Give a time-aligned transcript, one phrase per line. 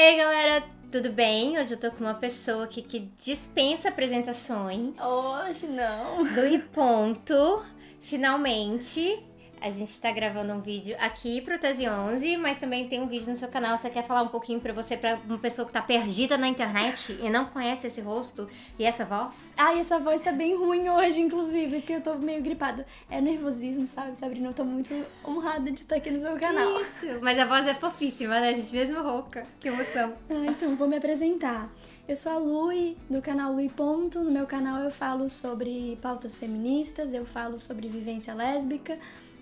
[0.00, 0.62] Ei, galera,
[0.92, 1.58] tudo bem?
[1.58, 4.94] Hoje eu tô com uma pessoa aqui que dispensa apresentações.
[4.96, 6.22] Hoje não.
[6.22, 7.64] Do Ponto.
[8.00, 9.20] Finalmente,
[9.60, 13.30] a gente tá gravando um vídeo aqui pro Tese 11, mas também tem um vídeo
[13.30, 13.76] no seu canal.
[13.76, 17.18] Você quer falar um pouquinho pra você, pra uma pessoa que tá perdida na internet
[17.20, 19.52] e não conhece esse rosto e essa voz?
[19.56, 22.86] Ai, essa voz tá bem ruim hoje, inclusive, porque eu tô meio gripada.
[23.10, 24.48] É nervosismo, sabe, Sabrina?
[24.48, 24.94] Eu tô muito
[25.26, 26.80] honrada de estar aqui no seu canal.
[26.80, 28.50] Isso, mas a voz é fofíssima, né?
[28.50, 29.46] A gente mesmo rouca.
[29.60, 30.14] Que emoção.
[30.30, 31.70] Ah, então, vou me apresentar.
[32.06, 34.20] Eu sou a Lui, do canal Lui Ponto.
[34.20, 38.98] No meu canal eu falo sobre pautas feministas, eu falo sobre vivência lésbica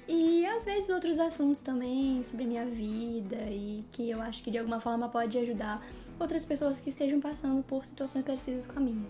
[0.09, 4.59] e às vezes outros assuntos também sobre minha vida e que eu acho que de
[4.59, 5.85] alguma forma pode ajudar
[6.19, 9.07] outras pessoas que estejam passando por situações parecidas com a minha.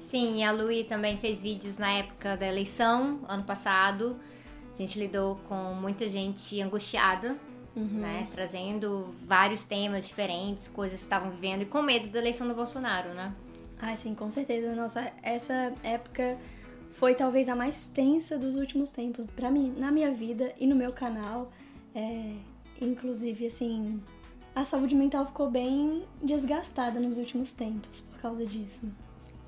[0.00, 4.18] Sim, a Lui também fez vídeos na época da eleição, ano passado.
[4.74, 7.36] A gente lidou com muita gente angustiada,
[7.76, 8.00] uhum.
[8.00, 8.28] né?
[8.32, 13.10] Trazendo vários temas diferentes, coisas que estavam vivendo e com medo da eleição do Bolsonaro,
[13.10, 13.32] né?
[13.80, 14.74] Ah, sim, com certeza.
[14.74, 16.36] Nossa, essa época
[16.90, 20.76] foi talvez a mais tensa dos últimos tempos para mim, na minha vida e no
[20.76, 21.50] meu canal.
[21.94, 22.34] É,
[22.80, 24.00] inclusive, assim,
[24.54, 28.86] a saúde mental ficou bem desgastada nos últimos tempos por causa disso.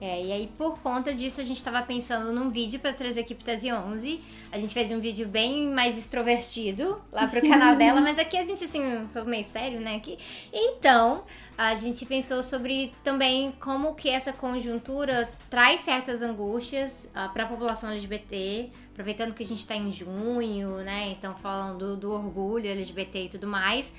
[0.02, 3.36] É, e aí por conta disso a gente estava pensando num vídeo para trazer aqui
[3.36, 4.20] Tese 11.
[4.50, 8.44] A gente fez um vídeo bem mais extrovertido lá pro canal dela, mas aqui a
[8.44, 10.18] gente assim, foi meio sério, né, aqui.
[10.52, 11.22] Então,
[11.56, 17.44] a gente pensou sobre também como que essa conjuntura traz certas angústias uh, ah, para
[17.44, 21.10] a população LGBT, aproveitando que a gente está em junho, né?
[21.16, 23.92] Então falando do, do orgulho LGBT e tudo mais.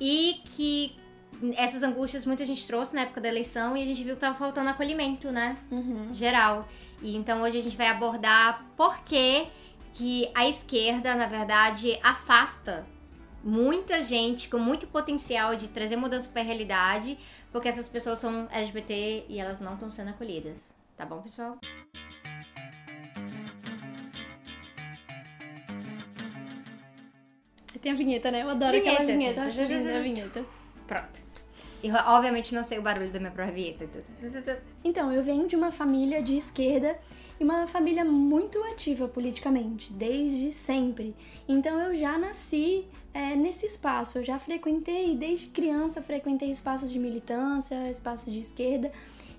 [0.00, 0.96] E que
[1.56, 4.36] essas angústias muita gente trouxe na época da eleição e a gente viu que tava
[4.36, 5.56] faltando acolhimento, né?
[5.70, 6.12] Uhum.
[6.12, 6.68] Geral.
[7.02, 9.46] E então hoje a gente vai abordar por que,
[9.92, 12.86] que a esquerda, na verdade, afasta
[13.42, 17.18] muita gente com muito potencial de trazer mudança para a realidade,
[17.52, 20.74] porque essas pessoas são LGBT e elas não estão sendo acolhidas.
[20.96, 21.58] Tá bom, pessoal?
[27.82, 28.42] Tem a vinheta, né?
[28.42, 28.92] Eu adoro vinheta.
[28.92, 29.42] aquela vinheta.
[29.42, 30.44] Acho linda a vinheta.
[30.86, 31.22] Pronto.
[31.84, 33.76] Eu, obviamente, não sei o barulho da minha própria.
[34.82, 36.98] Então, eu venho de uma família de esquerda
[37.38, 41.14] e uma família muito ativa politicamente, desde sempre.
[41.46, 44.16] Então, eu já nasci é, nesse espaço.
[44.16, 48.90] Eu já frequentei, desde criança, frequentei espaços de militância, espaços de esquerda.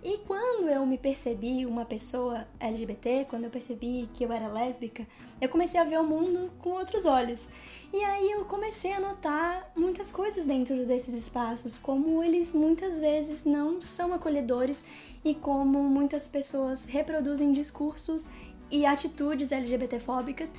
[0.03, 5.07] E quando eu me percebi uma pessoa LGBT, quando eu percebi que eu era lésbica,
[5.41, 7.49] eu comecei a ver o mundo com outros olhos.
[7.93, 13.45] E aí eu comecei a notar muitas coisas dentro desses espaços, como eles muitas vezes
[13.45, 14.83] não são acolhedores
[15.23, 18.27] e como muitas pessoas reproduzem discursos
[18.69, 20.51] e atitudes LGBTfóbicas.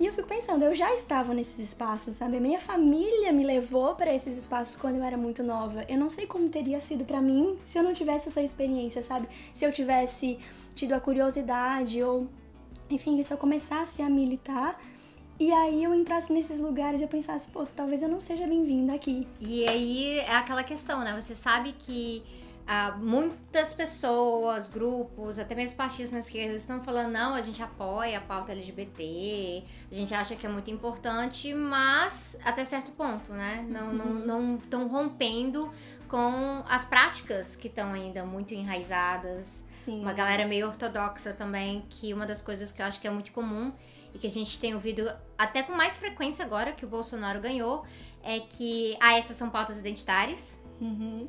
[0.00, 2.38] E eu fico pensando, eu já estava nesses espaços, sabe?
[2.38, 5.84] Minha família me levou para esses espaços quando eu era muito nova.
[5.88, 9.28] Eu não sei como teria sido para mim se eu não tivesse essa experiência, sabe?
[9.52, 10.38] Se eu tivesse
[10.72, 12.28] tido a curiosidade ou
[12.88, 14.80] enfim, se eu começasse a militar
[15.38, 18.94] e aí eu entrasse nesses lugares e eu pensasse, pô, talvez eu não seja bem-vinda
[18.94, 19.26] aqui.
[19.40, 21.18] E aí é aquela questão, né?
[21.20, 22.24] Você sabe que
[22.70, 28.18] ah, muitas pessoas, grupos, até mesmo partidos na esquerda estão falando, não, a gente apoia
[28.18, 33.64] a pauta LGBT, a gente acha que é muito importante, mas até certo ponto, né?
[33.66, 34.88] Não não estão uhum.
[34.88, 35.70] rompendo
[36.08, 39.64] com as práticas que estão ainda muito enraizadas.
[39.70, 40.02] Sim.
[40.02, 43.32] Uma galera meio ortodoxa também, que uma das coisas que eu acho que é muito
[43.32, 43.72] comum
[44.14, 47.86] e que a gente tem ouvido até com mais frequência agora que o Bolsonaro ganhou,
[48.22, 50.60] é que ah, essas são pautas identitárias.
[50.80, 51.28] Uhum.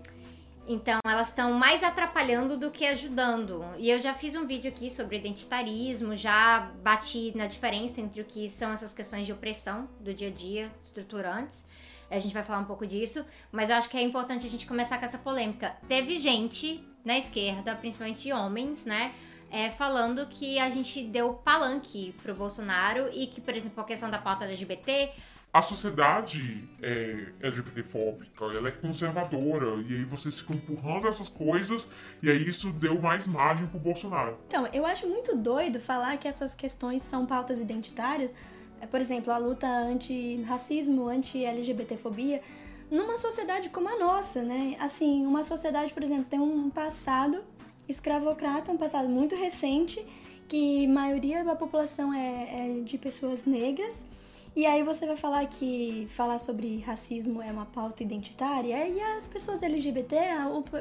[0.67, 3.65] Então, elas estão mais atrapalhando do que ajudando.
[3.77, 8.25] E eu já fiz um vídeo aqui sobre identitarismo, já bati na diferença entre o
[8.25, 11.65] que são essas questões de opressão do dia a dia, estruturantes.
[12.09, 14.67] A gente vai falar um pouco disso, mas eu acho que é importante a gente
[14.67, 15.75] começar com essa polêmica.
[15.87, 19.13] Teve gente na esquerda, principalmente homens, né,
[19.51, 24.09] é, falando que a gente deu palanque pro Bolsonaro e que, por exemplo, a questão
[24.09, 25.11] da pauta LGBT.
[25.51, 31.89] A sociedade é, LGBTfóbica, ela é conservadora, e aí vocês ficam empurrando essas coisas,
[32.21, 34.37] e aí isso deu mais margem pro Bolsonaro.
[34.47, 38.35] Então, eu acho muito doido falar que essas questões são pautas identitárias,
[38.79, 42.43] é, por exemplo, a luta anti-racismo, anti-LGBTfobia,
[42.91, 44.75] numa sociedade como a nossa, né?
[44.79, 47.43] Assim, uma sociedade, por exemplo, tem um passado
[47.89, 50.05] escravocrata, um passado muito recente,
[50.47, 54.05] que a maioria da população é, é de pessoas negras.
[54.55, 59.27] E aí você vai falar que falar sobre racismo é uma pauta identitária e as
[59.27, 60.15] pessoas LGBT,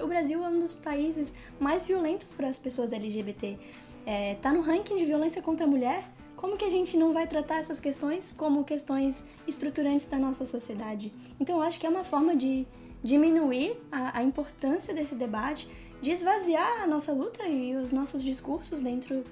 [0.03, 3.59] o, Brasil é um dos países mais violentos para as pessoas LGBT.
[4.07, 6.03] É, tá no ranking de violência contra a mulher.
[6.35, 11.13] Como que a gente não vai tratar essas questões como questões estruturantes da nossa sociedade?
[11.39, 12.67] Então eu acho que é uma forma de
[13.03, 15.69] diminuir a, a importância desse debate,
[16.01, 19.25] de esvaziar a nossa luta e os nossos discursos dentro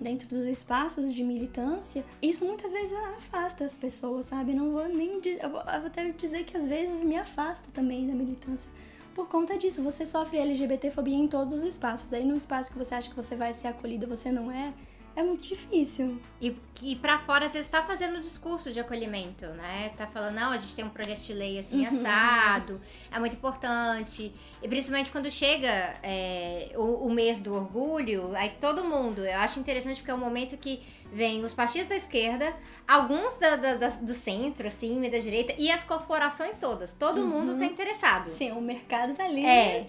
[0.00, 4.52] dentro dos espaços de militância, isso muitas vezes afasta as pessoas, sabe?
[4.52, 5.20] Não vou nem.
[5.40, 8.70] Eu vou até dizer que às vezes me afasta também da militância.
[9.14, 12.12] Por conta disso, você sofre LGBTfobia em todos os espaços.
[12.12, 14.72] Aí no espaço que você acha que você vai ser acolhida, você não é
[15.14, 16.20] é muito difícil.
[16.40, 19.92] E que para fora às vezes tá fazendo discurso de acolhimento, né?
[19.96, 21.88] Tá falando, não, a gente tem um projeto de lei assim, uhum.
[21.88, 22.80] assado,
[23.10, 24.32] é muito importante.
[24.62, 25.68] E principalmente quando chega
[26.02, 30.18] é, o, o, mês do orgulho, aí todo mundo, eu acho interessante porque é um
[30.18, 30.82] momento que
[31.12, 32.54] vem os partidos da esquerda,
[32.88, 36.94] alguns da, da, da, do centro, assim, e da direita, e as corporações todas.
[36.94, 37.28] Todo uhum.
[37.28, 38.26] mundo tá interessado.
[38.26, 39.44] Sim, o mercado tá ali.
[39.44, 39.86] É.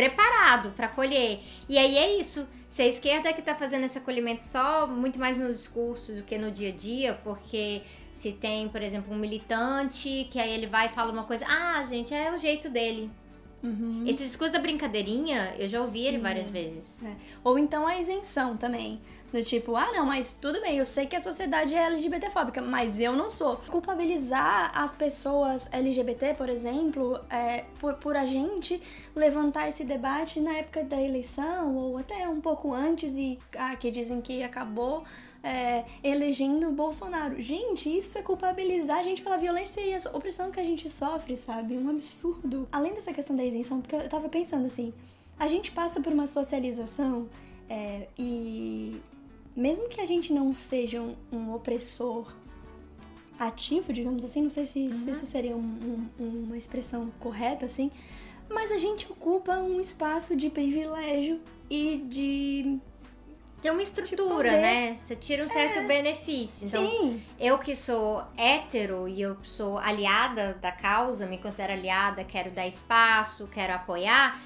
[0.00, 1.40] Preparado para colher.
[1.68, 5.18] E aí é isso se a esquerda é que está fazendo esse acolhimento só muito
[5.18, 9.18] mais no discurso do que no dia a dia, porque se tem, por exemplo, um
[9.18, 13.10] militante que aí ele vai e fala uma coisa, ah, gente, é o jeito dele.
[13.62, 14.04] Uhum.
[14.06, 16.06] Esse discurso da brincadeirinha, eu já ouvi Sim.
[16.06, 16.98] ele várias vezes.
[17.02, 17.14] É.
[17.44, 19.00] Ou então a isenção também.
[19.32, 22.98] Do tipo, ah, não, mas tudo bem, eu sei que a sociedade é LGBTfóbica, mas
[22.98, 23.58] eu não sou.
[23.68, 28.82] Culpabilizar as pessoas LGBT, por exemplo, é, por, por a gente
[29.14, 33.92] levantar esse debate na época da eleição, ou até um pouco antes, e ah, que
[33.92, 35.04] dizem que acabou
[35.42, 37.40] é, elegendo o Bolsonaro.
[37.40, 41.36] Gente, isso é culpabilizar a gente pela violência e a opressão que a gente sofre,
[41.36, 41.76] sabe?
[41.76, 42.68] Um absurdo.
[42.70, 44.92] Além dessa questão da isenção, porque eu tava pensando assim,
[45.38, 47.28] a gente passa por uma socialização
[47.68, 49.00] é, e
[49.56, 52.32] mesmo que a gente não seja um, um opressor
[53.38, 54.92] ativo, digamos assim, não sei se, uhum.
[54.92, 57.90] se isso seria um, um, uma expressão correta, assim,
[58.50, 61.40] mas a gente ocupa um espaço de privilégio
[61.70, 62.78] e de.
[63.60, 64.94] Tem uma estrutura, né?
[64.94, 66.66] Você tira um certo é, benefício.
[66.66, 67.22] Então, sim.
[67.38, 72.66] eu que sou hétero e eu sou aliada da causa, me considero aliada, quero dar
[72.66, 74.40] espaço, quero apoiar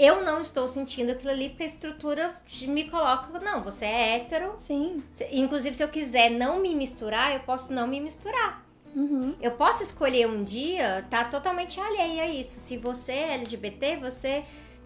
[0.00, 3.38] eu não estou sentindo aquilo ali porque a estrutura me coloca.
[3.38, 4.54] Não, você é hétero.
[4.56, 5.04] Sim.
[5.30, 8.64] Inclusive, se eu quiser não me misturar, eu posso não me misturar.
[8.96, 9.34] Uhum.
[9.42, 12.58] Eu posso escolher um dia tá totalmente alheia a isso.
[12.58, 14.42] Se você é LGBT, você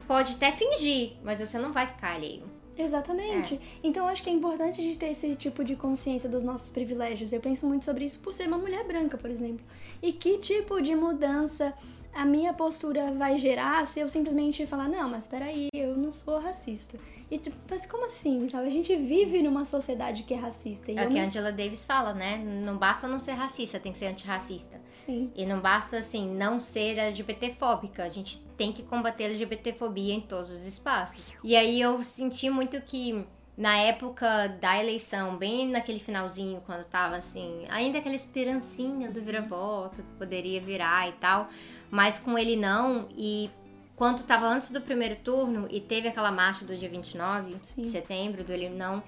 [0.08, 2.42] pode até fingir, mas você não vai ficar alheio.
[2.76, 3.54] Exatamente.
[3.54, 3.58] É.
[3.82, 7.32] Então acho que é importante a gente ter esse tipo de consciência dos nossos privilégios.
[7.32, 9.64] Eu penso muito sobre isso por ser uma mulher branca, por exemplo.
[10.02, 11.74] E que tipo de mudança
[12.14, 16.38] a minha postura vai gerar se eu simplesmente falar, não, mas peraí, eu não sou
[16.38, 16.98] racista.
[17.30, 18.68] E tipo, mas como assim, sabe?
[18.68, 20.92] A gente vive numa sociedade que é racista.
[20.92, 22.38] é o que a Angela Davis fala, né?
[22.38, 24.80] Não basta não ser racista, tem que ser antirracista.
[24.88, 25.32] Sim.
[25.34, 28.04] E não basta, assim, não ser LGBTfóbica.
[28.04, 31.36] A gente tem que combater a LGBTfobia em todos os espaços.
[31.42, 33.26] E aí eu senti muito que
[33.56, 40.02] na época da eleição, bem naquele finalzinho, quando tava assim, ainda aquela esperancinha do vira-voto
[40.02, 41.48] que poderia virar e tal
[41.94, 43.08] mas com ele não.
[43.16, 43.48] E
[43.94, 47.82] quando estava antes do primeiro turno e teve aquela marcha do dia 29 Sim.
[47.82, 49.00] de setembro, do ele não,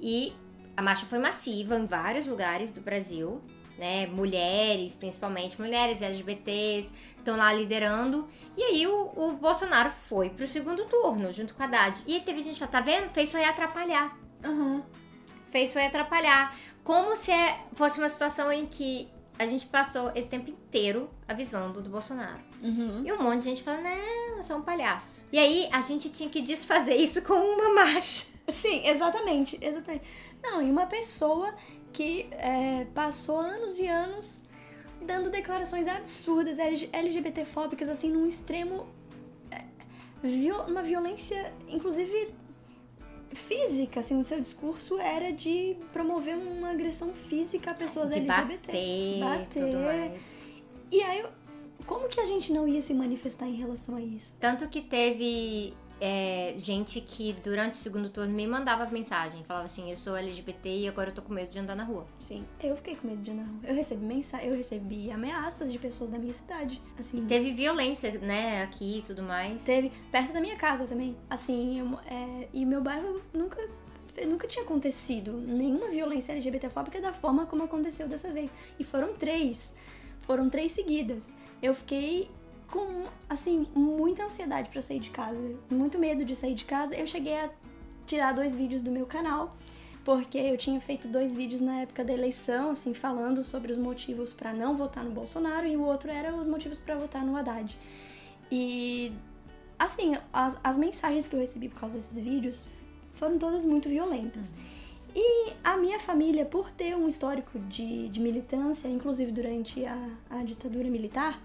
[0.00, 0.34] e
[0.76, 3.40] a marcha foi massiva em vários lugares do Brasil,
[3.78, 4.08] né?
[4.08, 8.28] Mulheres, principalmente mulheres LGBTs, estão lá liderando.
[8.56, 12.02] E aí o, o Bolsonaro foi pro segundo turno, junto com a Haddad.
[12.08, 13.08] E aí teve gente que tá vendo?
[13.10, 14.18] Fez foi atrapalhar.
[14.44, 14.82] Uhum.
[15.52, 16.56] Fez foi atrapalhar.
[16.82, 17.30] Como se
[17.74, 22.40] fosse uma situação em que a gente passou esse tempo inteiro avisando do Bolsonaro.
[22.62, 23.02] Uhum.
[23.04, 23.98] E um monte de gente falando, né,
[24.36, 25.24] eu sou um palhaço.
[25.32, 28.26] E aí a gente tinha que desfazer isso com uma marcha.
[28.48, 30.04] Sim, exatamente, exatamente.
[30.42, 31.54] Não, e uma pessoa
[31.92, 34.44] que é, passou anos e anos
[35.00, 38.86] dando declarações absurdas, LGBTfóbicas, assim, num extremo.
[39.50, 39.64] É,
[40.68, 42.32] uma violência, inclusive
[43.34, 48.66] física, assim, o seu discurso era de promover uma agressão física a pessoas de LGBT.
[48.66, 49.64] Bater, bater.
[49.64, 50.36] Tudo mais.
[50.90, 51.24] E aí,
[51.86, 54.36] como que a gente não ia se manifestar em relação a isso?
[54.38, 59.88] Tanto que teve é, gente que durante o segundo turno me mandava mensagem, falava assim,
[59.88, 62.04] eu sou LGBT e agora eu tô com medo de andar na rua.
[62.18, 63.60] Sim, eu fiquei com medo de andar na rua.
[63.62, 67.18] Eu recebi mensagem, eu recebi ameaças de pessoas da minha cidade, assim.
[67.18, 69.62] E teve violência, né, aqui e tudo mais.
[69.62, 71.16] Teve, perto da minha casa também.
[71.30, 73.60] Assim, eu, é, e meu bairro nunca
[74.26, 78.52] nunca tinha acontecido nenhuma violência LGBTfóbica da forma como aconteceu dessa vez.
[78.76, 79.74] E foram três.
[80.18, 81.32] Foram três seguidas.
[81.62, 82.28] Eu fiquei
[82.72, 85.38] com, assim, muita ansiedade para sair de casa,
[85.70, 86.96] muito medo de sair de casa.
[86.96, 87.50] Eu cheguei a
[88.06, 89.50] tirar dois vídeos do meu canal,
[90.02, 94.32] porque eu tinha feito dois vídeos na época da eleição, assim, falando sobre os motivos
[94.32, 97.78] para não votar no Bolsonaro e o outro era os motivos para votar no Haddad.
[98.50, 99.12] E,
[99.78, 102.66] assim, as, as mensagens que eu recebi por causa desses vídeos
[103.12, 104.54] foram todas muito violentas.
[105.14, 110.42] E a minha família, por ter um histórico de, de militância, inclusive durante a, a
[110.42, 111.38] ditadura militar,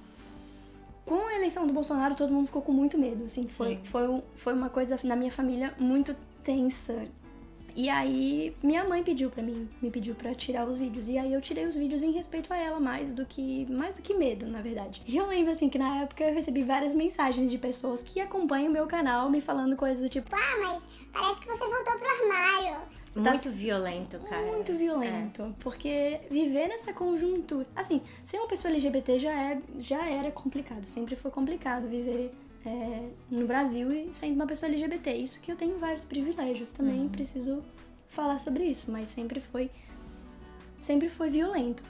[1.08, 4.54] com a eleição do Bolsonaro, todo mundo ficou com muito medo, assim, foi, foi, foi
[4.54, 7.08] uma coisa na minha família muito tensa.
[7.74, 11.08] E aí, minha mãe pediu para mim, me pediu para tirar os vídeos.
[11.08, 14.02] E aí eu tirei os vídeos em respeito a ela, mais do que mais do
[14.02, 15.04] que medo, na verdade.
[15.06, 18.70] E eu lembro assim que na época eu recebi várias mensagens de pessoas que acompanham
[18.70, 20.84] o meu canal me falando coisas do tipo: "Ah, mas
[21.14, 22.82] parece que você voltou pro armário".
[23.24, 24.46] Tá muito violento, cara.
[24.48, 25.42] Muito violento.
[25.42, 25.52] É.
[25.60, 27.68] Porque viver nessa conjuntura.
[27.76, 30.86] Assim, ser uma pessoa LGBT já, é, já era complicado.
[30.86, 32.34] Sempre foi complicado viver
[32.66, 35.14] é, no Brasil e sendo uma pessoa LGBT.
[35.14, 37.02] Isso que eu tenho vários privilégios também.
[37.02, 37.10] Uhum.
[37.10, 37.64] Preciso
[38.10, 38.92] falar sobre isso.
[38.92, 39.70] Mas sempre foi.
[40.80, 41.84] Sempre foi violento.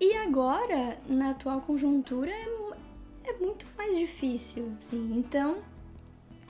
[0.00, 4.72] E agora, na atual conjuntura, é, é muito mais difícil.
[4.78, 5.12] Assim.
[5.16, 5.58] Então,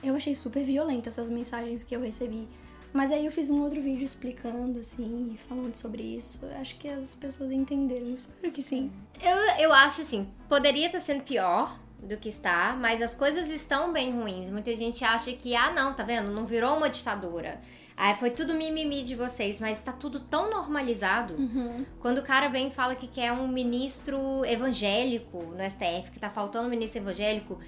[0.03, 2.47] eu achei super violenta essas mensagens que eu recebi
[2.93, 6.39] mas aí eu fiz um outro vídeo explicando, assim, falando sobre isso.
[6.59, 8.07] Acho que as pessoas entenderam.
[8.07, 8.91] Eu espero que sim.
[9.21, 13.93] Eu, eu acho assim, poderia estar sendo pior do que está, mas as coisas estão
[13.93, 14.49] bem ruins.
[14.49, 16.31] Muita gente acha que, ah, não, tá vendo?
[16.31, 17.61] Não virou uma ditadura.
[17.95, 21.33] Ah, foi tudo mimimi de vocês, mas tá tudo tão normalizado.
[21.33, 21.85] Uhum.
[21.99, 26.29] Quando o cara vem e fala que quer um ministro evangélico no STF, que tá
[26.29, 27.59] faltando um ministro evangélico,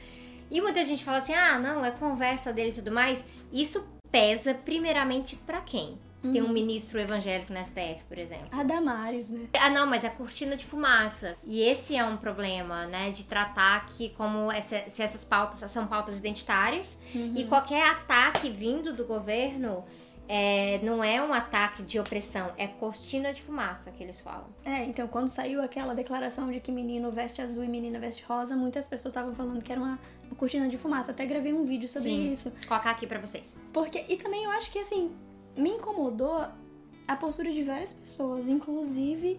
[0.49, 3.25] e muita gente fala assim: ah, não, é conversa dele e tudo mais.
[3.51, 5.97] Isso pesa primeiramente para quem?
[6.23, 6.31] Uhum.
[6.31, 8.47] Tem um ministro evangélico na STF, por exemplo.
[8.51, 9.47] A Damares, né?
[9.59, 11.35] Ah, não, mas é cortina de fumaça.
[11.43, 13.09] E esse é um problema, né?
[13.09, 17.33] De tratar que como essa, se essas pautas são pautas identitárias uhum.
[17.35, 19.83] e qualquer ataque vindo do governo
[20.33, 24.45] é, não é um ataque de opressão, é cortina de fumaça que eles falam.
[24.63, 28.55] É, então quando saiu aquela declaração de que menino veste azul e menina veste rosa,
[28.55, 29.99] muitas pessoas estavam falando que era uma
[30.37, 31.11] cortina de fumaça.
[31.11, 32.31] Até gravei um vídeo sobre Sim.
[32.31, 32.53] isso.
[32.65, 33.57] Colocar aqui para vocês.
[33.73, 35.11] Porque e também eu acho que assim,
[35.57, 36.47] me incomodou
[37.05, 39.37] a postura de várias pessoas, inclusive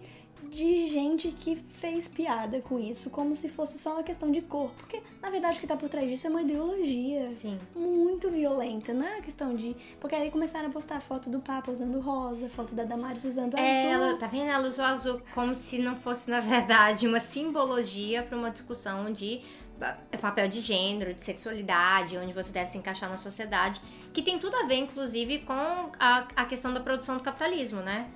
[0.49, 4.71] de gente que fez piada com isso, como se fosse só uma questão de cor.
[4.77, 7.57] Porque, na verdade, o que tá por trás disso é uma ideologia Sim.
[7.75, 8.93] muito violenta.
[8.93, 9.75] Não é questão de.
[9.99, 13.91] Porque aí começaram a postar foto do Papa usando rosa, foto da Damares usando é,
[13.91, 13.91] azul.
[13.91, 14.49] Ela, tá vendo?
[14.49, 19.41] Ela usou azul como se não fosse, na verdade, uma simbologia para uma discussão de
[20.21, 23.81] papel de gênero, de sexualidade, onde você deve se encaixar na sociedade,
[24.13, 25.53] que tem tudo a ver, inclusive, com
[25.99, 28.09] a, a questão da produção do capitalismo, né?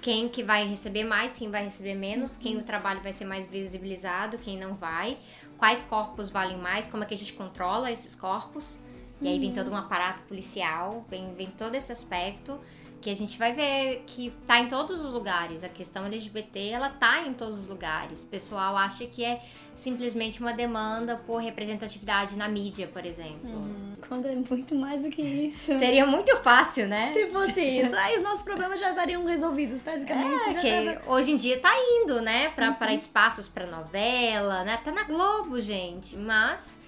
[0.00, 2.42] Quem que vai receber mais, quem vai receber menos, uhum.
[2.42, 5.18] quem o trabalho vai ser mais visibilizado, quem não vai,
[5.58, 8.78] quais corpos valem mais, como é que a gente controla esses corpos.
[9.20, 9.54] E aí vem uhum.
[9.54, 12.58] todo um aparato policial, vem, vem todo esse aspecto
[13.00, 15.64] que a gente vai ver que tá em todos os lugares.
[15.64, 18.22] A questão LGBT, ela tá em todos os lugares.
[18.22, 19.40] O pessoal acha que é
[19.74, 23.48] simplesmente uma demanda por representatividade na mídia, por exemplo.
[23.50, 23.94] Uhum.
[24.06, 25.78] Quando é muito mais do que isso.
[25.78, 27.10] Seria muito fácil, né?
[27.12, 27.96] Se fosse isso.
[27.96, 30.66] Aí os nossos problemas já estariam resolvidos, basicamente.
[30.66, 31.14] É, tava...
[31.14, 32.50] hoje em dia tá indo, né?
[32.50, 32.74] Pra, uhum.
[32.74, 34.78] para espaços pra novela, né?
[34.84, 36.16] Tá na Globo, gente.
[36.16, 36.78] Mas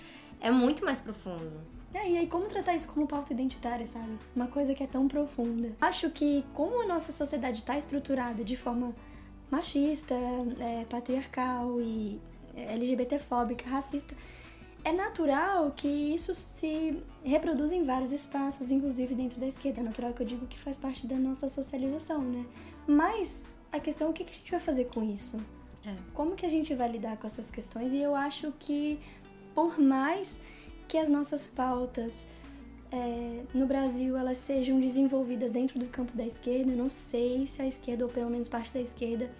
[0.40, 1.71] é muito mais profundo.
[1.94, 4.18] É, e aí como tratar isso como pauta identitária, sabe?
[4.34, 5.70] Uma coisa que é tão profunda.
[5.80, 8.94] Acho que como a nossa sociedade está estruturada de forma
[9.50, 10.14] machista,
[10.58, 12.20] é, patriarcal e
[12.56, 14.14] é, LGBTfóbica, racista,
[14.84, 19.80] é natural que isso se reproduza em vários espaços, inclusive dentro da esquerda.
[19.80, 22.44] É natural que eu digo que faz parte da nossa socialização, né?
[22.86, 25.38] Mas a questão é o que a gente vai fazer com isso?
[25.84, 25.94] É.
[26.14, 27.92] Como que a gente vai lidar com essas questões?
[27.92, 28.98] E eu acho que,
[29.54, 30.40] por mais
[30.92, 32.26] que as nossas pautas
[32.92, 36.70] é, no Brasil elas sejam desenvolvidas dentro do campo da esquerda.
[36.70, 39.30] Eu não sei se a esquerda, ou pelo menos parte da esquerda,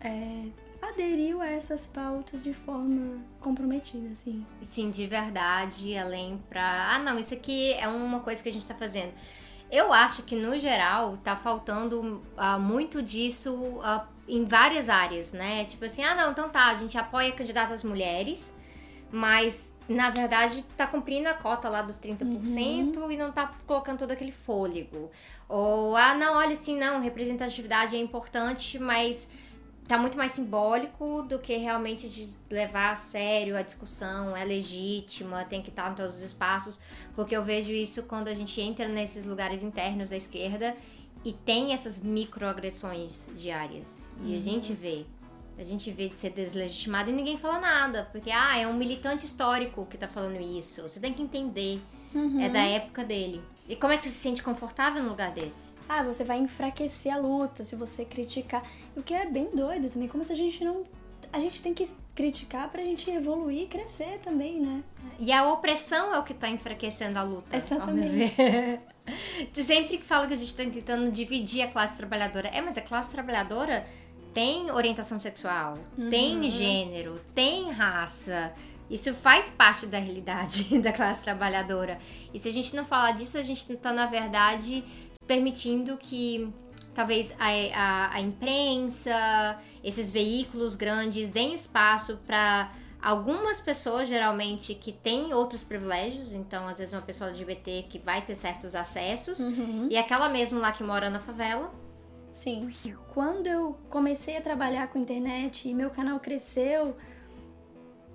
[0.00, 0.44] é,
[0.80, 4.46] aderiu a essas pautas de forma comprometida, assim.
[4.70, 6.94] Sim, de verdade, além pra.
[6.94, 9.12] Ah, não, isso aqui é uma coisa que a gente tá fazendo.
[9.72, 15.64] Eu acho que, no geral, tá faltando uh, muito disso uh, em várias áreas, né?
[15.64, 18.54] Tipo assim, ah, não, então tá, a gente apoia candidatas mulheres,
[19.10, 23.10] mas na verdade, tá cumprindo a cota lá dos 30% uhum.
[23.10, 25.10] e não tá colocando todo aquele fôlego.
[25.48, 29.28] Ou, ah, não, olha assim, não, representatividade é importante, mas
[29.86, 35.44] tá muito mais simbólico do que realmente de levar a sério a discussão, é legítima,
[35.44, 36.80] tem que estar em todos os espaços,
[37.14, 40.74] porque eu vejo isso quando a gente entra nesses lugares internos da esquerda
[41.22, 44.04] e tem essas microagressões diárias.
[44.22, 44.34] E uhum.
[44.34, 45.04] a gente vê
[45.58, 48.08] a gente vê de ser deslegitimado e ninguém fala nada.
[48.10, 50.82] Porque, ah, é um militante histórico que tá falando isso.
[50.82, 51.80] Você tem que entender.
[52.14, 52.40] Uhum.
[52.40, 53.42] É da época dele.
[53.68, 55.74] E como é que você se sente confortável num lugar desse?
[55.88, 58.62] Ah, você vai enfraquecer a luta se você criticar.
[58.96, 60.08] O que é bem doido também.
[60.08, 60.84] Como se a gente não.
[61.32, 64.84] A gente tem que criticar pra gente evoluir e crescer também, né?
[65.18, 67.56] E a opressão é o que tá enfraquecendo a luta.
[67.56, 68.36] Exatamente.
[69.52, 72.48] Sempre fala que a gente tá tentando dividir a classe trabalhadora.
[72.48, 73.84] É, mas a classe trabalhadora
[74.34, 76.10] tem orientação sexual, uhum.
[76.10, 78.52] tem gênero, tem raça,
[78.90, 81.98] Isso faz parte da realidade da classe trabalhadora.
[82.34, 84.84] E se a gente não falar disso, a gente está, na verdade,
[85.26, 86.52] permitindo que
[86.94, 92.70] talvez a, a, a imprensa, esses veículos grandes deem espaço para
[93.02, 96.34] algumas pessoas, geralmente, que têm outros privilégios.
[96.34, 99.40] Então, às vezes, uma pessoa LGBT que vai ter certos acessos.
[99.40, 99.88] Uhum.
[99.90, 101.72] E aquela mesmo lá que mora na favela.
[102.34, 102.74] Sim.
[103.14, 106.96] Quando eu comecei a trabalhar com internet e meu canal cresceu,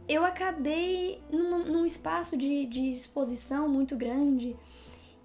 [0.08, 4.58] eu acabei num, num espaço de, de exposição muito grande.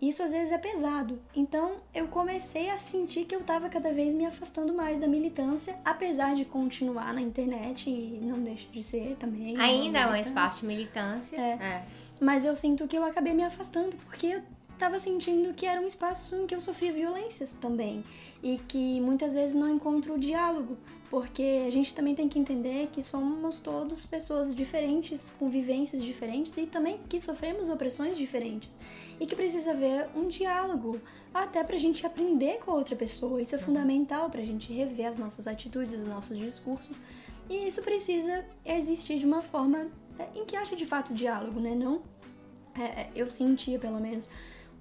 [0.01, 1.19] Isso às vezes é pesado.
[1.35, 5.77] Então eu comecei a sentir que eu estava cada vez me afastando mais da militância,
[5.85, 9.59] apesar de continuar na internet e não deixa de ser também.
[9.59, 11.37] Ainda é um espaço de militância.
[11.37, 11.53] É.
[11.53, 11.85] é.
[12.21, 14.43] Mas eu sinto que eu acabei me afastando porque eu
[14.75, 18.05] estava sentindo que era um espaço em que eu sofria violências também
[18.43, 20.77] e que muitas vezes não encontro o diálogo,
[21.09, 26.55] porque a gente também tem que entender que somos todos pessoas diferentes, com vivências diferentes
[26.59, 28.77] e também que sofremos opressões diferentes
[29.19, 31.01] e que precisa haver um diálogo
[31.33, 33.41] até para a gente aprender com a outra pessoa.
[33.41, 33.65] Isso é uhum.
[33.65, 37.01] fundamental para a gente rever as nossas atitudes, os nossos discursos
[37.49, 39.89] e isso precisa existir de uma forma
[40.19, 41.75] é, em que acha de fato diálogo, né?
[41.75, 42.03] Não,
[42.75, 44.29] é, é, eu sentia pelo menos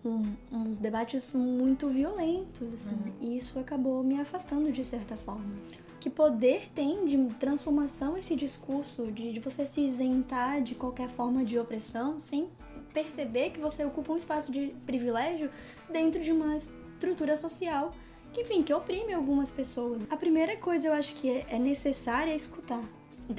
[0.05, 3.13] um, uns debates muito violentos, assim, uhum.
[3.21, 5.55] e isso acabou me afastando de certa forma.
[5.99, 11.45] Que poder tem de transformação esse discurso, de, de você se isentar de qualquer forma
[11.45, 12.49] de opressão sem
[12.93, 15.49] perceber que você ocupa um espaço de privilégio
[15.91, 17.93] dentro de uma estrutura social
[18.33, 20.05] que, enfim, que oprime algumas pessoas.
[20.09, 22.81] A primeira coisa eu acho que é, é necessária é escutar.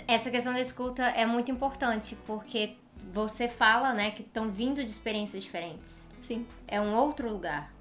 [0.08, 2.76] Essa questão da escuta é muito importante, porque
[3.12, 6.08] você fala, né, que estão vindo de experiências diferentes.
[6.20, 6.46] Sim.
[6.66, 7.72] É um outro lugar.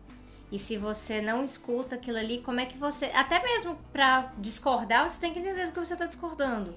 [0.52, 3.06] E se você não escuta aquilo ali, como é que você.
[3.08, 6.76] Até mesmo para discordar, você tem que entender do que você está discordando.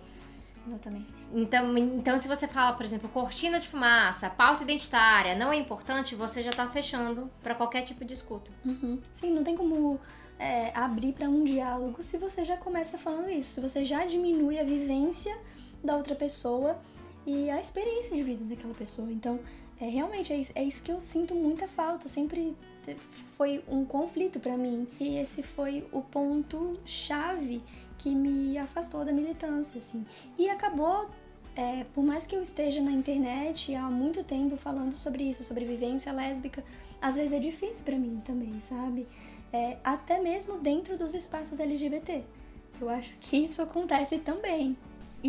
[0.67, 1.07] Exatamente.
[1.33, 6.15] Então, então, se você fala, por exemplo, cortina de fumaça, pauta identitária, não é importante,
[6.15, 8.50] você já está fechando para qualquer tipo de escuta.
[8.65, 8.99] Uhum.
[9.12, 10.01] Sim, não tem como
[10.38, 13.55] é, abrir para um diálogo se você já começa falando isso.
[13.55, 15.37] Se você já diminui a vivência
[15.85, 16.79] da outra pessoa
[17.27, 19.11] e a experiência de vida daquela pessoa.
[19.11, 19.41] Então,
[19.81, 22.09] é, realmente é isso, é isso que eu sinto muita falta.
[22.09, 22.57] Sempre
[23.37, 24.87] foi um conflito para mim.
[25.01, 27.61] E esse foi o ponto chave
[27.99, 30.05] que me afastou da militância, assim.
[30.39, 31.11] E acabou,
[31.55, 35.65] é, por mais que eu esteja na internet há muito tempo falando sobre isso, sobre
[35.65, 36.65] vivência lésbica,
[37.01, 39.07] às vezes é difícil para mim também, sabe?
[39.53, 42.25] É, até mesmo dentro dos espaços LGBT.
[42.81, 44.77] Eu acho que isso acontece também.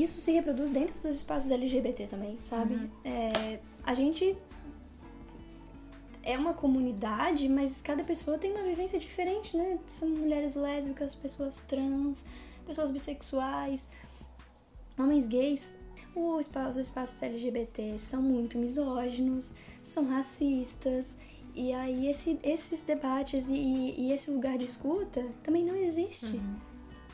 [0.01, 2.75] Isso se reproduz dentro dos espaços LGBT também, sabe?
[2.75, 2.89] Uhum.
[3.03, 4.37] É, a gente
[6.23, 9.79] é uma comunidade, mas cada pessoa tem uma vivência diferente, né?
[9.87, 12.25] São mulheres lésbicas, pessoas trans,
[12.65, 13.87] pessoas bissexuais,
[14.97, 15.73] homens gays.
[16.13, 21.17] Os espaços LGBT são muito misóginos, são racistas,
[21.55, 26.25] e aí esse, esses debates e, e, esse lugar de escuta também não existe.
[26.35, 26.55] Uhum.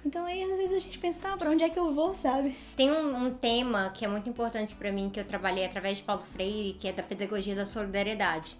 [0.05, 2.57] Então aí às vezes a gente pensa, tá, pra onde é que eu vou, sabe?
[2.75, 6.03] Tem um, um tema que é muito importante para mim, que eu trabalhei através de
[6.03, 8.57] Paulo Freire, que é da pedagogia da solidariedade.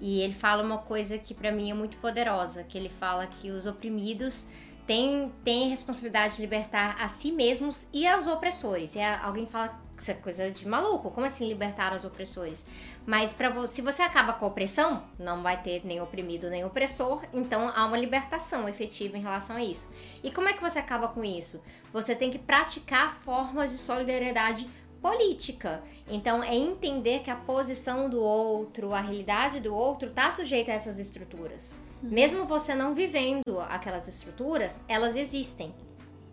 [0.00, 3.50] E ele fala uma coisa que para mim é muito poderosa, que ele fala que
[3.50, 4.46] os oprimidos
[4.86, 8.94] têm, têm responsabilidade de libertar a si mesmos e aos opressores.
[8.94, 11.10] E alguém fala isso é coisa de maluco.
[11.10, 12.66] Como assim libertar os opressores?
[13.06, 16.64] Mas para você, se você acaba com a opressão, não vai ter nem oprimido nem
[16.64, 19.88] opressor, então há uma libertação efetiva em relação a isso.
[20.22, 21.60] E como é que você acaba com isso?
[21.92, 24.68] Você tem que praticar formas de solidariedade
[25.00, 25.82] política.
[26.08, 30.74] Então é entender que a posição do outro, a realidade do outro está sujeita a
[30.74, 31.78] essas estruturas.
[32.02, 32.10] Uhum.
[32.10, 35.74] Mesmo você não vivendo aquelas estruturas, elas existem.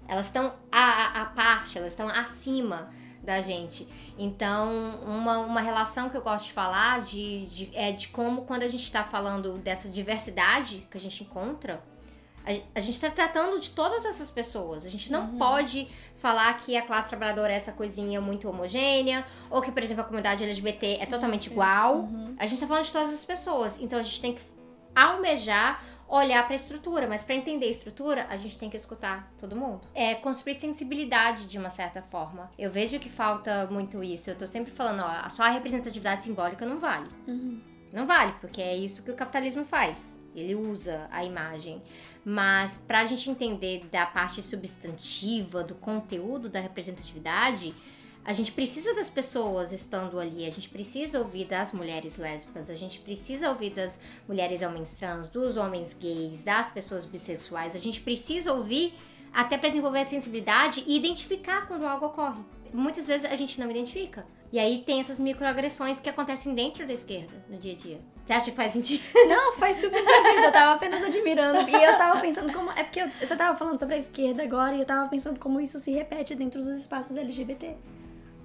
[0.08, 2.92] Elas estão à, à parte, elas estão acima
[3.24, 3.88] da gente.
[4.18, 8.64] Então, uma, uma relação que eu gosto de falar de, de é de como quando
[8.64, 11.82] a gente está falando dessa diversidade que a gente encontra,
[12.46, 14.86] a, gente está tratando de todas essas pessoas.
[14.86, 15.38] A gente não uhum.
[15.38, 20.04] pode falar que a classe trabalhadora é essa coisinha muito homogênea, ou que, por exemplo,
[20.04, 21.54] a comunidade LGBT é totalmente uhum.
[21.54, 21.96] igual.
[22.00, 22.36] Uhum.
[22.38, 23.80] A gente está falando de todas as pessoas.
[23.80, 24.42] Então, a gente tem que
[24.94, 25.82] almejar
[26.18, 29.56] olhar para a estrutura, mas para entender a estrutura, a gente tem que escutar todo
[29.56, 29.88] mundo.
[29.96, 32.52] É construir sensibilidade de uma certa forma.
[32.58, 34.30] Eu vejo que falta muito isso.
[34.30, 37.10] Eu tô sempre falando, ó, só a representatividade simbólica não vale.
[37.28, 37.62] Uhum.
[37.92, 40.20] Não vale, porque é isso que o capitalismo faz.
[40.36, 41.82] Ele usa a imagem.
[42.26, 47.76] Mas para a gente entender da parte substantiva, do conteúdo da representatividade,
[48.26, 52.76] a gente precisa das pessoas estando ali, a gente precisa ouvir das mulheres lésbicas, a
[52.76, 58.00] gente precisa ouvir das mulheres homens trans, dos homens gays, das pessoas bissexuais, a gente
[58.02, 58.94] precisa ouvir
[59.34, 62.42] até para desenvolver a sensibilidade e identificar quando algo ocorre.
[62.72, 64.26] Muitas vezes a gente não identifica.
[64.52, 68.00] E aí tem essas microagressões que acontecem dentro da esquerda, no dia a dia.
[68.24, 69.02] Você acha que faz sentido?
[69.28, 70.44] Não, faz super sentido.
[70.46, 71.68] Eu tava apenas admirando.
[71.70, 72.70] E eu tava pensando como.
[72.72, 75.60] É porque eu- você tava falando sobre a esquerda agora e eu tava pensando como
[75.60, 77.76] isso se repete dentro dos espaços LGBT.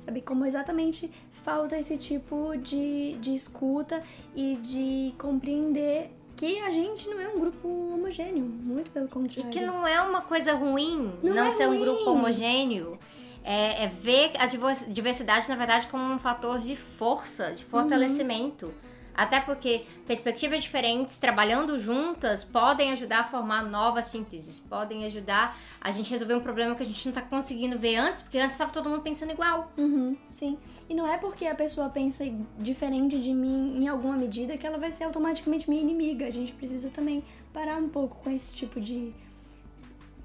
[0.09, 0.23] Sabe?
[0.23, 4.03] Como exatamente falta esse tipo de, de escuta
[4.35, 8.43] e de compreender que a gente não é um grupo homogêneo.
[8.43, 9.51] Muito pelo E contrário.
[9.51, 11.81] que não é uma coisa ruim Não não, é ser um ruim.
[11.81, 12.99] grupo homogêneo.
[13.45, 18.73] É, é ver a diversidade, na verdade, como um fator de força, de fortalecimento.
[19.19, 25.91] Até porque perspectivas diferentes, trabalhando juntas, podem ajudar a formar novas sínteses, podem ajudar a
[25.91, 28.71] gente resolver um problema que a gente não tá conseguindo ver antes, porque antes estava
[28.71, 29.73] todo mundo pensando igual.
[29.77, 30.57] Uhum, sim.
[30.89, 32.25] E não é porque a pessoa pensa
[32.57, 36.25] diferente de mim em alguma medida que ela vai ser automaticamente minha inimiga.
[36.25, 39.13] A gente precisa também parar um pouco com esse tipo de,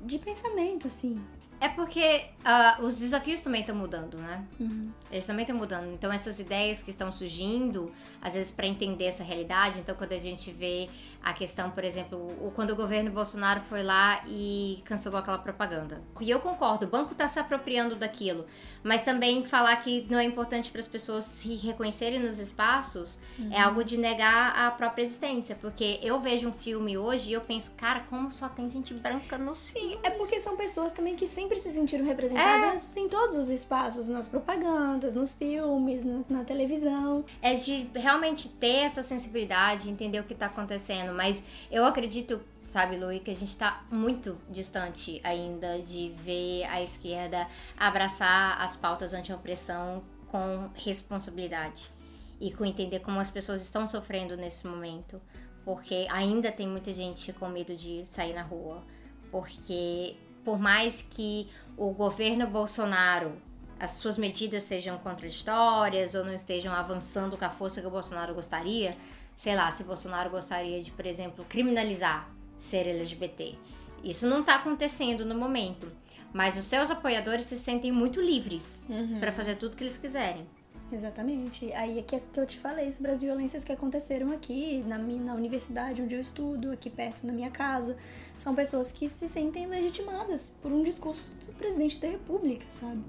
[0.05, 1.19] de pensamento, assim.
[1.63, 4.43] É porque ah, os desafios também estão mudando, né?
[4.59, 4.91] Uhum.
[5.09, 5.93] Eles também estão mudando.
[5.93, 7.89] Então, essas ideias que estão surgindo,
[8.21, 9.79] às vezes, para entender essa realidade.
[9.79, 10.89] Então, quando a gente vê
[11.23, 16.01] a questão, por exemplo, o- quando o governo Bolsonaro foi lá e cancelou aquela propaganda.
[16.19, 18.45] E eu concordo, o banco está se apropriando daquilo.
[18.83, 23.17] Mas também falar que não é importante para as pessoas se reconhecerem nos espaços
[23.51, 25.55] é algo de negar a própria existência.
[25.59, 29.37] Porque eu vejo um filme hoje e eu penso, cara, como só tem gente branca
[29.37, 33.49] no Sim, é porque são pessoas também que sempre se sentiram representadas em todos os
[33.49, 37.23] espaços, nas propagandas, nos filmes, na, televisão.
[37.41, 41.13] é de realmente ter essa sensibilidade, entender o que tá acontecendo.
[41.13, 46.81] Mas eu acredito, sabe, Lui, que a gente tá muito distante ainda de ver a
[46.81, 47.47] esquerda
[47.77, 51.91] abraçar as pautas anti-opressão com responsabilidade
[52.39, 55.21] e com entender como as pessoas estão sofrendo nesse momento.
[55.63, 58.83] Porque ainda tem muita gente com medo de sair na rua.
[59.29, 63.37] Porque por mais que o governo Bolsonaro
[63.79, 68.33] as suas medidas sejam contraditórias ou não estejam avançando com a força que o Bolsonaro
[68.33, 68.95] gostaria,
[69.35, 72.32] sei lá, se o Bolsonaro gostaria de, por exemplo, criminalizar
[72.63, 73.55] ser LGBT.
[74.03, 75.91] Isso não está acontecendo no momento,
[76.33, 78.87] mas os seus apoiadores se sentem muito livres
[79.19, 80.47] para fazer tudo que eles quiserem.
[80.91, 81.73] Exatamente.
[81.73, 85.21] Aí é que, que eu te falei sobre as violências que aconteceram aqui na, minha,
[85.21, 87.97] na universidade onde eu estudo, aqui perto da minha casa.
[88.35, 93.01] São pessoas que se sentem legitimadas por um discurso do presidente da república, sabe?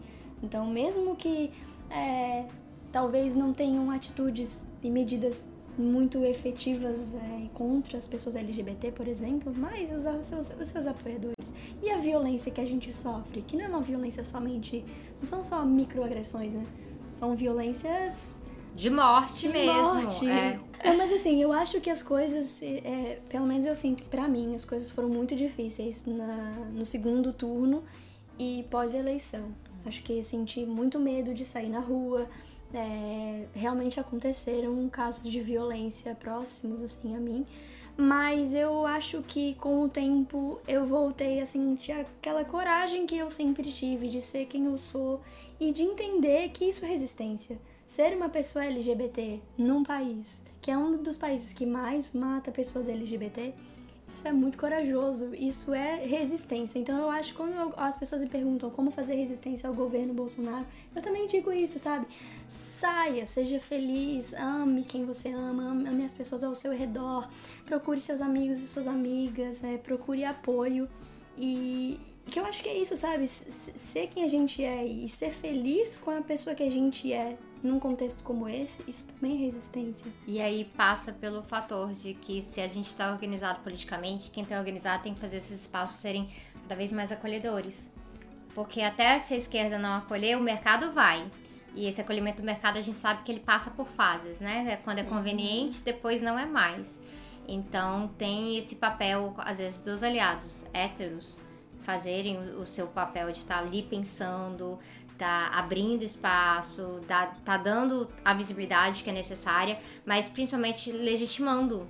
[0.42, 1.52] Então, mesmo que
[1.90, 2.46] é,
[2.90, 5.44] talvez não tenham atitudes e medidas
[5.76, 10.86] muito efetivas é, contra as pessoas LGBT, por exemplo, mas os, os seus, os seus
[10.86, 11.34] apoiadores.
[11.82, 14.84] E a violência que a gente sofre, que não é uma violência somente.
[15.18, 16.64] Não são só microagressões, né?
[17.12, 18.40] São violências
[18.74, 19.72] De morte de mesmo.
[19.94, 20.28] morte.
[20.28, 20.58] É.
[20.80, 24.28] É, mas assim, eu acho que as coisas, é, pelo menos eu sinto que pra
[24.28, 27.82] mim, as coisas foram muito difíceis na, no segundo turno
[28.38, 29.54] e pós-eleição.
[29.86, 32.26] Acho que senti muito medo de sair na rua.
[32.74, 37.46] É, realmente aconteceram casos de violência próximos, assim, a mim.
[37.96, 43.30] Mas eu acho que com o tempo eu voltei a sentir aquela coragem que eu
[43.30, 45.20] sempre tive de ser quem eu sou
[45.60, 47.56] e de entender que isso é resistência.
[47.86, 52.88] Ser uma pessoa LGBT num país que é um dos países que mais mata pessoas
[52.88, 53.52] LGBT,
[54.08, 56.78] isso é muito corajoso, isso é resistência.
[56.78, 60.64] Então eu acho que quando as pessoas me perguntam como fazer resistência ao governo Bolsonaro,
[60.96, 62.06] eu também digo isso, sabe?
[62.48, 67.28] Saia, seja feliz, ame quem você ama, ame as pessoas ao seu redor,
[67.64, 70.88] procure seus amigos e suas amigas, é, procure apoio.
[71.36, 73.26] E que eu acho que é isso, sabe?
[73.26, 77.36] Ser quem a gente é e ser feliz com a pessoa que a gente é
[77.62, 80.12] num contexto como esse, isso também é resistência.
[80.26, 84.58] E aí passa pelo fator de que se a gente está organizado politicamente, quem está
[84.58, 86.28] organizado tem que fazer esses espaços serem
[86.62, 87.90] cada vez mais acolhedores.
[88.54, 91.26] Porque até se a esquerda não acolher, o mercado vai.
[91.74, 94.76] E esse acolhimento do mercado a gente sabe que ele passa por fases, né?
[94.84, 97.00] Quando é conveniente, depois não é mais.
[97.48, 101.36] Então tem esse papel, às vezes, dos aliados héteros
[101.80, 104.78] fazerem o- seu papel de estar ali pensando,
[105.18, 111.86] tá abrindo espaço, tá, tá dando a visibilidade que é necessária, mas principalmente legitimando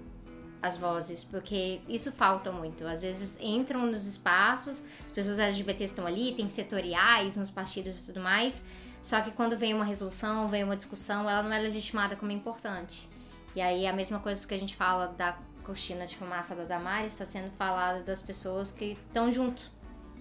[0.61, 2.87] as vozes, porque isso falta muito.
[2.87, 8.07] Às vezes entram nos espaços, as pessoas LGBT estão ali, tem setoriais nos partidos e
[8.07, 8.65] tudo mais,
[9.05, 13.07] só que quando vem uma resolução, vem uma discussão, ela não é legitimada como importante.
[13.55, 17.13] E aí a mesma coisa que a gente fala da cortina de fumaça da Damares
[17.13, 19.71] está sendo falada das pessoas que estão junto,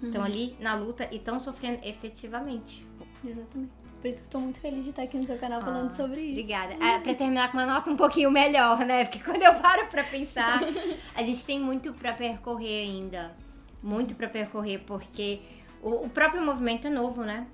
[0.03, 2.85] estão ali na luta e estão sofrendo efetivamente.
[3.23, 3.71] Exatamente.
[4.01, 5.93] Por isso que eu tô muito feliz de estar aqui no seu canal falando Ah,
[5.93, 6.31] sobre isso.
[6.41, 6.75] Obrigada.
[6.81, 9.05] Ah, pra terminar com uma nota um pouquinho melhor, né?
[9.05, 10.59] Porque quando eu paro pra pensar,
[11.15, 13.33] a gente tem muito pra percorrer ainda.
[13.81, 15.41] Muito pra percorrer, porque
[15.81, 17.47] o, o próprio movimento é novo, né?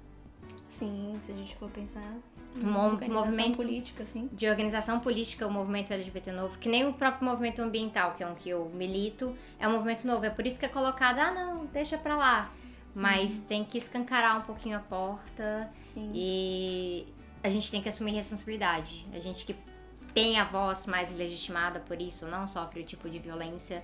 [0.67, 2.13] Sim, se a gente for pensar,
[2.55, 4.29] Um organização movimento política, assim.
[4.31, 8.27] de organização política, o movimento LGBT novo, que nem o próprio movimento ambiental, que é
[8.27, 10.25] um que eu milito, é um movimento novo.
[10.25, 12.51] É por isso que é colocado, ah, não, deixa pra lá.
[12.93, 16.11] Mas tem que escancarar um pouquinho a porta Sim.
[16.13, 17.07] e
[17.43, 19.05] a gente tem que assumir responsabilidade.
[19.13, 19.55] A gente que
[20.13, 23.83] tem a voz mais legitimada por isso, não sofre o tipo de violência.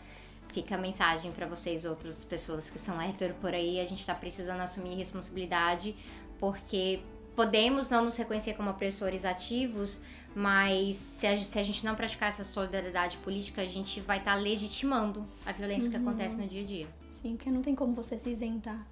[0.53, 3.79] Fica a mensagem pra vocês, outras pessoas que são hétero por aí.
[3.79, 5.95] A gente tá precisando assumir responsabilidade,
[6.39, 6.99] porque
[7.35, 10.01] podemos não nos reconhecer como opressores ativos,
[10.33, 14.35] mas se a, se a gente não praticar essa solidariedade política, a gente vai estar
[14.35, 16.87] legitimando a violência que acontece no dia a dia.
[17.11, 18.85] Sim, porque não tem como você se isentar.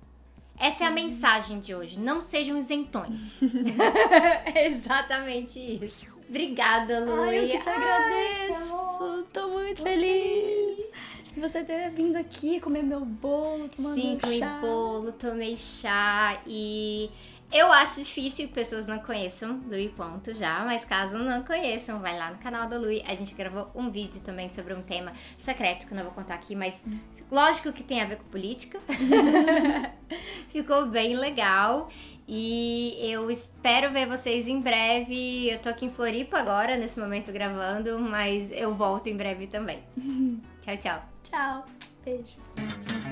[0.57, 1.99] Essa é a mensagem de hoje.
[1.99, 3.41] Não sejam isentões.
[4.55, 6.13] é exatamente isso.
[6.29, 7.23] Obrigada, Lu.
[7.23, 9.27] Ai, eu que te Ai, agradeço.
[9.33, 14.39] Tô muito feliz de você ter vindo aqui comer meu bolo, tomando Sim, meu comi
[14.39, 14.59] chá.
[14.61, 17.09] bolo, tomei chá e
[17.53, 22.17] eu acho difícil que pessoas não conheçam Lui Ponto já, mas caso não conheçam, vai
[22.17, 23.03] lá no canal da Lui.
[23.07, 26.33] A gente gravou um vídeo também sobre um tema secreto que eu não vou contar
[26.33, 26.83] aqui, mas
[27.31, 28.79] lógico que tem a ver com política.
[30.49, 31.89] Ficou bem legal.
[32.27, 35.49] E eu espero ver vocês em breve.
[35.51, 39.83] Eu tô aqui em Floripa agora, nesse momento gravando, mas eu volto em breve também.
[40.63, 40.99] tchau, tchau.
[41.23, 41.63] Tchau.
[42.05, 43.02] Beijo.